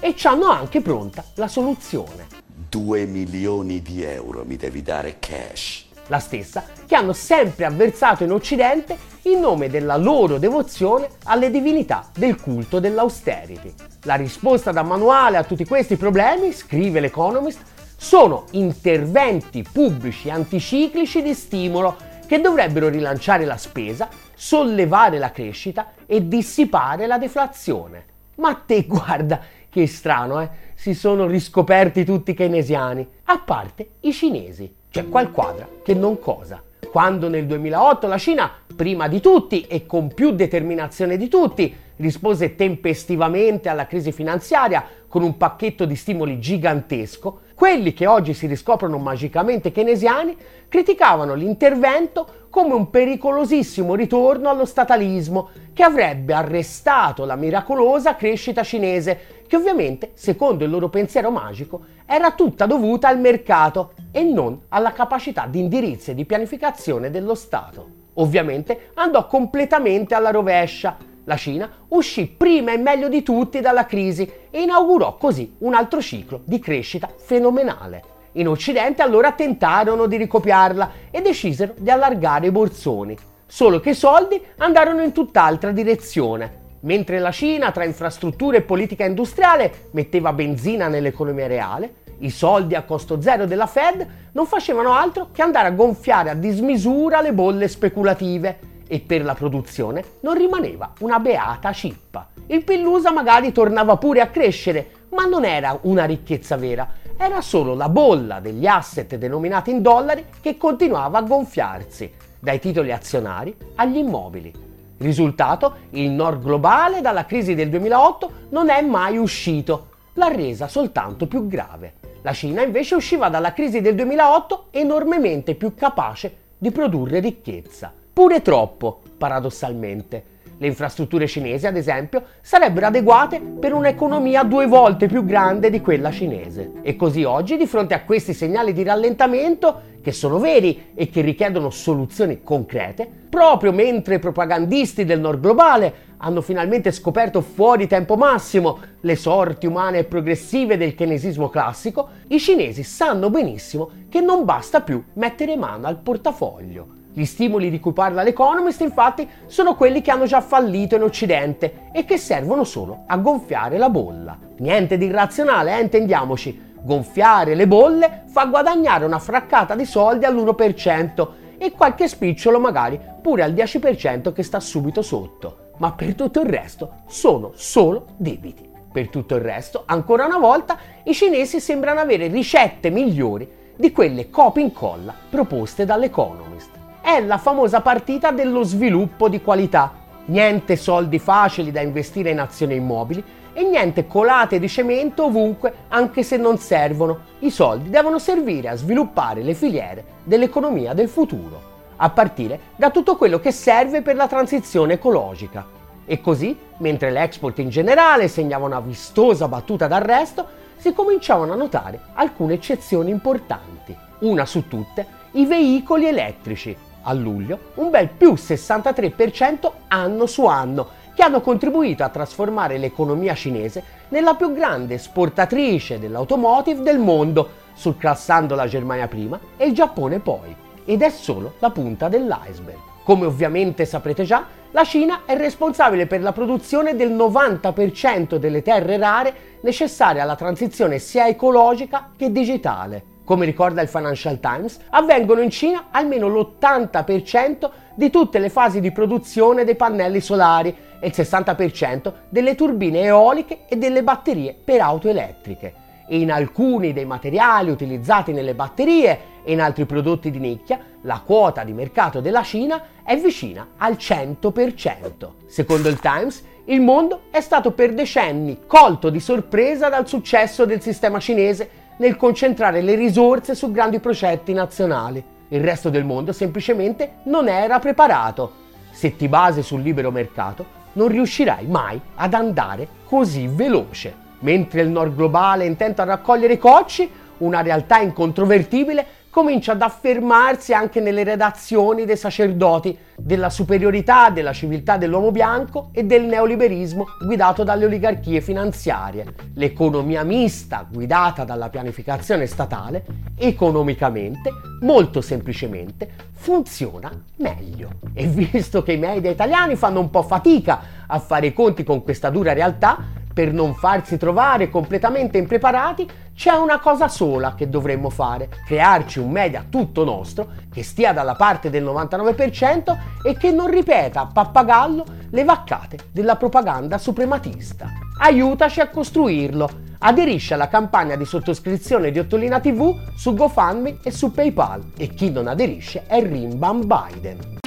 e 0.01 0.15
ci 0.17 0.27
hanno 0.27 0.49
anche 0.49 0.81
pronta 0.81 1.23
la 1.35 1.47
soluzione. 1.47 2.27
2 2.67 3.05
milioni 3.05 3.81
di 3.81 4.03
euro 4.03 4.43
mi 4.45 4.57
devi 4.57 4.81
dare 4.81 5.15
cash. 5.19 5.87
La 6.07 6.19
stessa 6.19 6.65
che 6.85 6.95
hanno 6.95 7.13
sempre 7.13 7.65
avversato 7.65 8.23
in 8.23 8.31
Occidente 8.31 8.97
in 9.23 9.39
nome 9.39 9.69
della 9.69 9.97
loro 9.97 10.37
devozione 10.37 11.09
alle 11.25 11.51
divinità 11.51 12.09
del 12.13 12.39
culto 12.39 12.79
dell'austerity. 12.79 13.73
La 14.03 14.15
risposta 14.15 14.71
da 14.71 14.83
manuale 14.83 15.37
a 15.37 15.43
tutti 15.43 15.65
questi 15.65 15.95
problemi, 15.95 16.51
scrive 16.51 16.99
l'Economist, 16.99 17.61
sono 17.95 18.45
interventi 18.51 19.63
pubblici 19.63 20.29
anticiclici 20.31 21.21
di 21.21 21.35
stimolo 21.35 21.95
che 22.25 22.41
dovrebbero 22.41 22.87
rilanciare 22.87 23.45
la 23.45 23.57
spesa, 23.57 24.09
sollevare 24.33 25.19
la 25.19 25.31
crescita 25.31 25.91
e 26.07 26.27
dissipare 26.27 27.05
la 27.05 27.17
deflazione. 27.17 28.05
Ma 28.35 28.55
te 28.55 28.85
guarda 28.87 29.39
che 29.69 29.85
strano, 29.85 30.41
eh? 30.41 30.49
Si 30.73 30.95
sono 30.95 31.27
riscoperti 31.27 32.03
tutti 32.03 32.31
i 32.31 32.33
keynesiani, 32.33 33.07
a 33.25 33.39
parte 33.39 33.91
i 33.99 34.11
cinesi. 34.11 34.73
C'è 34.91 35.07
qual 35.07 35.31
quadra 35.31 35.69
che 35.81 35.93
non 35.93 36.19
cosa. 36.19 36.61
Quando 36.91 37.29
nel 37.29 37.45
2008 37.45 38.07
la 38.07 38.17
Cina, 38.17 38.51
prima 38.75 39.07
di 39.07 39.21
tutti 39.21 39.61
e 39.61 39.85
con 39.85 40.13
più 40.13 40.31
determinazione 40.31 41.15
di 41.15 41.29
tutti, 41.29 41.73
rispose 41.95 42.55
tempestivamente 42.55 43.69
alla 43.69 43.87
crisi 43.87 44.11
finanziaria 44.11 44.83
con 45.07 45.23
un 45.23 45.37
pacchetto 45.37 45.85
di 45.85 45.95
stimoli 45.95 46.41
gigantesco, 46.41 47.39
quelli 47.55 47.93
che 47.93 48.05
oggi 48.05 48.33
si 48.33 48.47
riscoprono 48.47 48.97
magicamente 48.97 49.71
keynesiani 49.71 50.35
criticavano 50.67 51.35
l'intervento 51.35 52.47
come 52.49 52.73
un 52.73 52.89
pericolosissimo 52.89 53.95
ritorno 53.95 54.49
allo 54.49 54.65
statalismo 54.65 55.51
che 55.71 55.83
avrebbe 55.83 56.33
arrestato 56.33 57.23
la 57.23 57.37
miracolosa 57.37 58.17
crescita 58.17 58.61
cinese, 58.61 59.19
che 59.47 59.55
ovviamente, 59.55 60.11
secondo 60.15 60.65
il 60.65 60.69
loro 60.69 60.89
pensiero 60.89 61.31
magico, 61.31 61.85
era 62.05 62.31
tutta 62.31 62.65
dovuta 62.65 63.07
al 63.07 63.21
mercato 63.21 63.93
e 64.11 64.23
non 64.23 64.61
alla 64.69 64.91
capacità 64.91 65.47
di 65.47 65.59
indirizzo 65.59 66.11
e 66.11 66.15
di 66.15 66.25
pianificazione 66.25 67.09
dello 67.09 67.35
Stato. 67.35 67.99
Ovviamente 68.15 68.89
andò 68.95 69.25
completamente 69.25 70.15
alla 70.15 70.31
rovescia, 70.31 70.97
la 71.25 71.37
Cina 71.37 71.71
uscì 71.89 72.27
prima 72.27 72.73
e 72.73 72.77
meglio 72.77 73.07
di 73.07 73.21
tutti 73.21 73.59
dalla 73.59 73.85
crisi 73.85 74.29
e 74.49 74.61
inaugurò 74.61 75.17
così 75.17 75.55
un 75.59 75.73
altro 75.73 76.01
ciclo 76.01 76.41
di 76.43 76.59
crescita 76.59 77.09
fenomenale. 77.15 78.03
In 78.33 78.47
Occidente 78.47 79.01
allora 79.01 79.33
tentarono 79.33 80.07
di 80.07 80.17
ricopiarla 80.17 80.91
e 81.11 81.21
decisero 81.21 81.73
di 81.77 81.89
allargare 81.89 82.47
i 82.47 82.51
borsoni. 82.51 83.15
Solo 83.45 83.79
che 83.79 83.91
i 83.91 83.95
soldi 83.95 84.41
andarono 84.57 85.03
in 85.03 85.11
tutt'altra 85.11 85.71
direzione. 85.71 86.59
Mentre 86.81 87.19
la 87.19 87.31
Cina, 87.31 87.71
tra 87.71 87.83
infrastrutture 87.83 88.57
e 88.57 88.61
politica 88.61 89.05
industriale, 89.05 89.89
metteva 89.91 90.33
benzina 90.33 90.87
nell'economia 90.87 91.47
reale, 91.47 91.95
i 92.21 92.29
soldi 92.29 92.75
a 92.75 92.83
costo 92.83 93.21
zero 93.21 93.45
della 93.45 93.67
Fed 93.67 94.05
non 94.31 94.45
facevano 94.45 94.93
altro 94.93 95.29
che 95.31 95.41
andare 95.41 95.67
a 95.67 95.71
gonfiare 95.71 96.29
a 96.29 96.35
dismisura 96.35 97.21
le 97.21 97.33
bolle 97.33 97.67
speculative 97.67 98.69
e 98.87 98.99
per 98.99 99.23
la 99.23 99.33
produzione 99.33 100.03
non 100.21 100.35
rimaneva 100.35 100.91
una 100.99 101.19
beata 101.19 101.71
cippa. 101.71 102.27
Il 102.47 102.63
Pillusa 102.63 103.11
magari 103.11 103.51
tornava 103.53 103.95
pure 103.95 104.19
a 104.19 104.27
crescere, 104.27 105.07
ma 105.11 105.25
non 105.25 105.45
era 105.45 105.77
una 105.83 106.03
ricchezza 106.03 106.57
vera, 106.57 106.87
era 107.15 107.39
solo 107.39 107.73
la 107.73 107.87
bolla 107.87 108.39
degli 108.39 108.67
asset 108.67 109.15
denominati 109.15 109.71
in 109.71 109.81
dollari 109.81 110.25
che 110.41 110.57
continuava 110.57 111.19
a 111.19 111.21
gonfiarsi, 111.21 112.11
dai 112.39 112.59
titoli 112.59 112.91
azionari 112.91 113.55
agli 113.75 113.97
immobili. 113.97 114.51
Risultato, 114.97 115.75
il 115.91 116.09
nord 116.09 116.43
globale 116.43 116.99
dalla 116.99 117.25
crisi 117.25 117.55
del 117.55 117.69
2008 117.69 118.31
non 118.49 118.69
è 118.69 118.81
mai 118.81 119.17
uscito, 119.17 119.87
l'ha 120.13 120.27
resa 120.27 120.67
soltanto 120.67 121.27
più 121.27 121.47
grave. 121.47 122.00
La 122.23 122.33
Cina 122.33 122.61
invece 122.61 122.93
usciva 122.93 123.29
dalla 123.29 123.51
crisi 123.51 123.81
del 123.81 123.95
2008 123.95 124.67
enormemente 124.69 125.55
più 125.55 125.73
capace 125.73 126.35
di 126.57 126.69
produrre 126.69 127.19
ricchezza. 127.19 127.91
Pure 128.13 128.43
troppo, 128.43 129.01
paradossalmente. 129.17 130.23
Le 130.61 130.67
infrastrutture 130.67 131.25
cinesi, 131.25 131.65
ad 131.65 131.75
esempio, 131.75 132.23
sarebbero 132.39 132.85
adeguate 132.85 133.39
per 133.39 133.73
un'economia 133.73 134.43
due 134.43 134.67
volte 134.67 135.07
più 135.07 135.25
grande 135.25 135.71
di 135.71 135.81
quella 135.81 136.11
cinese. 136.11 136.73
E 136.83 136.95
così 136.95 137.23
oggi, 137.23 137.57
di 137.57 137.65
fronte 137.65 137.95
a 137.95 138.03
questi 138.03 138.31
segnali 138.35 138.71
di 138.71 138.83
rallentamento, 138.83 139.81
che 140.03 140.11
sono 140.11 140.37
veri 140.37 140.91
e 140.93 141.09
che 141.09 141.21
richiedono 141.21 141.71
soluzioni 141.71 142.43
concrete, 142.43 143.09
proprio 143.27 143.71
mentre 143.71 144.15
i 144.15 144.19
propagandisti 144.19 145.03
del 145.03 145.19
nord 145.19 145.39
globale 145.39 145.93
hanno 146.17 146.41
finalmente 146.41 146.91
scoperto 146.91 147.41
fuori 147.41 147.87
tempo 147.87 148.15
massimo 148.15 148.77
le 148.99 149.15
sorti 149.15 149.65
umane 149.65 149.97
e 149.97 150.03
progressive 150.03 150.77
del 150.77 150.93
keynesismo 150.93 151.49
classico, 151.49 152.09
i 152.27 152.37
cinesi 152.37 152.83
sanno 152.83 153.31
benissimo 153.31 153.89
che 154.09 154.21
non 154.21 154.45
basta 154.45 154.81
più 154.81 155.03
mettere 155.13 155.57
mano 155.57 155.87
al 155.87 155.97
portafoglio 155.97 156.99
gli 157.13 157.25
stimoli 157.25 157.69
di 157.69 157.79
cui 157.79 157.91
parla 157.91 158.23
l'Economist 158.23 158.81
infatti 158.81 159.27
sono 159.45 159.75
quelli 159.75 160.01
che 160.01 160.11
hanno 160.11 160.25
già 160.25 160.41
fallito 160.41 160.95
in 160.95 161.03
Occidente 161.03 161.89
e 161.91 162.05
che 162.05 162.17
servono 162.17 162.63
solo 162.63 163.03
a 163.07 163.17
gonfiare 163.17 163.77
la 163.77 163.89
bolla. 163.89 164.37
Niente 164.57 164.97
di 164.97 165.05
irrazionale, 165.05 165.77
eh, 165.77 165.81
intendiamoci. 165.81 166.69
Gonfiare 166.83 167.53
le 167.53 167.67
bolle 167.67 168.23
fa 168.25 168.45
guadagnare 168.45 169.05
una 169.05 169.19
fraccata 169.19 169.75
di 169.75 169.85
soldi 169.85 170.25
all'1% 170.25 171.27
e 171.57 171.71
qualche 171.71 172.07
spicciolo 172.07 172.59
magari 172.59 172.99
pure 173.21 173.43
al 173.43 173.53
10% 173.53 174.31
che 174.31 174.41
sta 174.41 174.59
subito 174.59 175.01
sotto. 175.01 175.69
Ma 175.77 175.91
per 175.91 176.15
tutto 176.15 176.41
il 176.41 176.49
resto 176.49 177.01
sono 177.07 177.51
solo 177.53 178.07
debiti. 178.17 178.69
Per 178.91 179.09
tutto 179.09 179.35
il 179.35 179.41
resto, 179.41 179.83
ancora 179.85 180.25
una 180.25 180.37
volta, 180.37 180.77
i 181.03 181.13
cinesi 181.13 181.59
sembrano 181.59 181.99
avere 181.99 182.27
ricette 182.27 182.89
migliori 182.89 183.59
di 183.75 183.91
quelle 183.91 184.29
copia 184.29 184.63
incolla 184.63 185.13
proposte 185.29 185.85
dall'Economist 185.85 186.70
è 187.01 187.19
la 187.19 187.37
famosa 187.37 187.81
partita 187.81 188.31
dello 188.31 188.63
sviluppo 188.63 189.27
di 189.27 189.41
qualità. 189.41 189.91
Niente 190.25 190.75
soldi 190.75 191.17
facili 191.17 191.71
da 191.71 191.81
investire 191.81 192.29
in 192.29 192.39
azioni 192.39 192.75
immobili 192.75 193.23
e 193.53 193.63
niente 193.63 194.07
colate 194.07 194.59
di 194.59 194.69
cemento 194.69 195.25
ovunque 195.25 195.73
anche 195.89 196.23
se 196.23 196.37
non 196.37 196.57
servono. 196.57 197.19
I 197.39 197.49
soldi 197.49 197.89
devono 197.89 198.19
servire 198.19 198.69
a 198.69 198.75
sviluppare 198.75 199.41
le 199.41 199.55
filiere 199.55 200.05
dell'economia 200.23 200.93
del 200.93 201.09
futuro, 201.09 201.61
a 201.97 202.09
partire 202.11 202.59
da 202.75 202.91
tutto 202.91 203.17
quello 203.17 203.39
che 203.39 203.51
serve 203.51 204.01
per 204.01 204.15
la 204.15 204.27
transizione 204.27 204.93
ecologica. 204.93 205.65
E 206.05 206.21
così, 206.21 206.57
mentre 206.77 207.09
l'export 207.09 207.57
in 207.59 207.69
generale 207.69 208.27
segnava 208.27 208.65
una 208.65 208.79
vistosa 208.79 209.47
battuta 209.47 209.87
d'arresto, 209.87 210.59
si 210.77 210.93
cominciavano 210.93 211.53
a 211.53 211.57
notare 211.57 211.99
alcune 212.13 212.53
eccezioni 212.53 213.09
importanti. 213.09 213.95
Una 214.19 214.45
su 214.45 214.67
tutte, 214.67 215.05
i 215.31 215.45
veicoli 215.45 216.07
elettrici, 216.07 216.75
a 217.03 217.13
luglio 217.13 217.71
un 217.75 217.89
bel 217.89 218.09
più 218.09 218.33
63% 218.33 219.71
anno 219.87 220.25
su 220.25 220.45
anno, 220.45 220.99
che 221.13 221.23
hanno 221.23 221.41
contribuito 221.41 222.03
a 222.03 222.09
trasformare 222.09 222.77
l'economia 222.77 223.35
cinese 223.35 223.83
nella 224.09 224.35
più 224.35 224.53
grande 224.53 224.95
esportatrice 224.95 225.99
dell'automotive 225.99 226.81
del 226.81 226.99
mondo, 226.99 227.49
surclassando 227.73 228.55
la 228.55 228.67
Germania 228.67 229.07
prima 229.07 229.39
e 229.57 229.67
il 229.67 229.73
Giappone 229.73 230.19
poi. 230.19 230.55
Ed 230.85 231.01
è 231.01 231.09
solo 231.09 231.53
la 231.59 231.69
punta 231.69 232.09
dell'iceberg. 232.09 232.79
Come 233.03 233.25
ovviamente 233.25 233.85
saprete 233.85 234.23
già, 234.23 234.45
la 234.71 234.83
Cina 234.83 235.21
è 235.25 235.35
responsabile 235.35 236.07
per 236.07 236.21
la 236.21 236.31
produzione 236.31 236.95
del 236.95 237.11
90% 237.11 238.35
delle 238.35 238.61
terre 238.61 238.97
rare 238.97 239.33
necessarie 239.61 240.21
alla 240.21 240.35
transizione 240.35 240.97
sia 240.97 241.27
ecologica 241.27 242.11
che 242.15 242.31
digitale 242.31 243.10
come 243.31 243.45
ricorda 243.45 243.81
il 243.81 243.87
Financial 243.87 244.41
Times, 244.41 244.77
avvengono 244.89 245.39
in 245.39 245.49
Cina 245.51 245.85
almeno 245.89 246.27
l'80% 246.27 247.69
di 247.95 248.09
tutte 248.09 248.39
le 248.39 248.49
fasi 248.49 248.81
di 248.81 248.91
produzione 248.91 249.63
dei 249.63 249.77
pannelli 249.77 250.19
solari 250.19 250.75
e 250.99 251.07
il 251.07 251.13
60% 251.15 252.11
delle 252.27 252.55
turbine 252.55 253.03
eoliche 253.03 253.59
e 253.69 253.77
delle 253.77 254.03
batterie 254.03 254.53
per 254.61 254.81
auto 254.81 255.07
elettriche. 255.07 255.73
E 256.09 256.19
in 256.19 256.29
alcuni 256.29 256.91
dei 256.91 257.05
materiali 257.05 257.71
utilizzati 257.71 258.33
nelle 258.33 258.53
batterie 258.53 259.19
e 259.45 259.53
in 259.53 259.61
altri 259.61 259.85
prodotti 259.85 260.29
di 260.29 260.39
nicchia, 260.39 260.77
la 261.03 261.21
quota 261.25 261.63
di 261.63 261.71
mercato 261.71 262.19
della 262.19 262.43
Cina 262.43 262.83
è 263.01 263.15
vicina 263.15 263.65
al 263.77 263.93
100%. 263.93 265.29
Secondo 265.45 265.87
il 265.87 266.01
Times, 266.01 266.43
il 266.65 266.81
mondo 266.81 267.21
è 267.31 267.39
stato 267.39 267.71
per 267.71 267.93
decenni 267.93 268.59
colto 268.67 269.09
di 269.09 269.21
sorpresa 269.21 269.87
dal 269.87 270.05
successo 270.05 270.65
del 270.65 270.81
sistema 270.81 271.17
cinese 271.17 271.79
nel 272.01 272.17
concentrare 272.17 272.81
le 272.81 272.95
risorse 272.95 273.53
su 273.53 273.71
grandi 273.71 273.99
progetti 273.99 274.53
nazionali. 274.53 275.23
Il 275.49 275.61
resto 275.61 275.91
del 275.91 276.03
mondo 276.03 276.31
semplicemente 276.31 277.17
non 277.25 277.47
era 277.47 277.77
preparato. 277.77 278.53
Se 278.89 279.15
ti 279.15 279.27
basi 279.27 279.61
sul 279.61 279.83
libero 279.83 280.09
mercato, 280.09 280.65
non 280.93 281.09
riuscirai 281.09 281.67
mai 281.67 282.01
ad 282.15 282.33
andare 282.33 282.87
così 283.05 283.45
veloce. 283.45 284.15
Mentre 284.39 284.81
il 284.81 284.89
nord 284.89 285.15
globale 285.15 285.63
è 285.63 285.67
intento 285.67 286.01
a 286.01 286.05
raccogliere 286.05 286.57
cocci, 286.57 287.07
una 287.37 287.61
realtà 287.61 287.99
incontrovertibile 287.99 289.05
comincia 289.31 289.71
ad 289.71 289.81
affermarsi 289.81 290.73
anche 290.73 290.99
nelle 290.99 291.23
redazioni 291.23 292.03
dei 292.03 292.17
sacerdoti 292.17 292.95
della 293.15 293.49
superiorità 293.49 294.29
della 294.29 294.51
civiltà 294.51 294.97
dell'uomo 294.97 295.31
bianco 295.31 295.89
e 295.93 296.03
del 296.03 296.23
neoliberismo 296.25 297.05
guidato 297.23 297.63
dalle 297.63 297.85
oligarchie 297.85 298.41
finanziarie. 298.41 299.33
L'economia 299.55 300.23
mista 300.23 300.85
guidata 300.87 301.45
dalla 301.45 301.69
pianificazione 301.69 302.45
statale 302.45 303.05
economicamente, 303.37 304.51
molto 304.81 305.21
semplicemente, 305.21 306.09
funziona 306.33 307.09
meglio. 307.37 307.89
E 308.13 308.27
visto 308.27 308.83
che 308.83 308.91
i 308.93 308.97
media 308.97 309.31
italiani 309.31 309.77
fanno 309.77 310.01
un 310.01 310.09
po' 310.09 310.23
fatica 310.23 310.81
a 311.07 311.19
fare 311.19 311.47
i 311.47 311.53
conti 311.53 311.83
con 311.85 312.03
questa 312.03 312.29
dura 312.29 312.51
realtà, 312.51 313.19
per 313.33 313.53
non 313.53 313.75
farsi 313.75 314.17
trovare 314.17 314.69
completamente 314.69 315.37
impreparati, 315.37 316.05
c'è 316.33 316.53
una 316.53 316.79
cosa 316.79 317.07
sola 317.07 317.53
che 317.55 317.69
dovremmo 317.69 318.09
fare, 318.09 318.49
crearci 318.65 319.19
un 319.19 319.31
media 319.31 319.65
tutto 319.69 320.03
nostro 320.03 320.49
che 320.71 320.83
stia 320.83 321.13
dalla 321.13 321.35
parte 321.35 321.69
del 321.69 321.83
99% 321.83 322.97
e 323.23 323.37
che 323.37 323.51
non 323.51 323.69
ripeta 323.69 324.21
a 324.21 324.27
pappagallo 324.27 325.05
le 325.29 325.43
vaccate 325.43 325.97
della 326.11 326.35
propaganda 326.35 326.97
suprematista. 326.97 327.89
Aiutaci 328.19 328.79
a 328.79 328.89
costruirlo. 328.89 329.89
Aderisci 329.99 330.53
alla 330.53 330.67
campagna 330.67 331.15
di 331.15 331.25
sottoscrizione 331.25 332.09
di 332.09 332.17
Ottolina 332.17 332.59
TV 332.59 332.91
su 333.15 333.35
GoFundMe 333.35 333.99
e 334.03 334.11
su 334.11 334.31
PayPal 334.31 334.93
e 334.97 335.13
chi 335.13 335.29
non 335.29 335.47
aderisce 335.47 336.05
è 336.07 336.21
Rimban 336.21 336.87
Biden. 336.87 337.59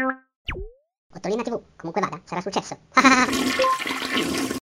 Ottolina 1.14 1.42
TV, 1.42 1.60
comunque 1.76 2.00
vada, 2.00 2.20
sarà 2.24 2.40
successo. 2.40 2.76